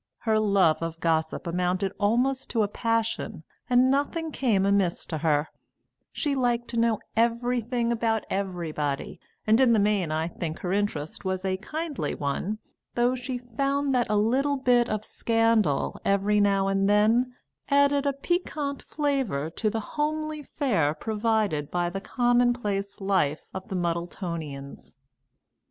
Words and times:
Her 0.21 0.39
love 0.39 0.77
of 0.81 0.99
gossip 0.99 1.45
amounted 1.45 1.93
almost 1.99 2.49
to 2.49 2.63
a 2.63 2.67
passion, 2.67 3.43
and 3.69 3.91
nothing 3.91 4.31
came 4.31 4.65
amiss 4.65 5.05
to 5.05 5.19
her; 5.19 5.49
she 6.11 6.33
liked 6.33 6.69
to 6.69 6.77
know 6.79 6.97
everything 7.15 7.91
about 7.91 8.25
everybody, 8.27 9.19
and 9.45 9.59
in 9.59 9.73
the 9.73 9.77
main 9.77 10.11
I 10.11 10.27
think 10.27 10.57
her 10.61 10.73
interest 10.73 11.23
was 11.23 11.45
a 11.45 11.57
kindly 11.57 12.15
one, 12.15 12.57
though 12.95 13.13
she 13.13 13.37
found 13.37 13.93
that 13.93 14.09
a 14.09 14.15
little 14.17 14.57
bit 14.57 14.89
of 14.89 15.05
scandal, 15.05 16.01
every 16.03 16.39
now 16.39 16.67
and 16.67 16.89
then, 16.89 17.35
added 17.69 18.07
a 18.07 18.13
piquant 18.13 18.81
flavour 18.81 19.51
to 19.51 19.69
the 19.69 19.81
homely 19.81 20.41
fare 20.41 20.95
provided 20.95 21.69
by 21.69 21.91
the 21.91 22.01
commonplace 22.01 22.99
life 23.01 23.41
of 23.53 23.67
the 23.67 23.75
Muddletonians. 23.75 24.95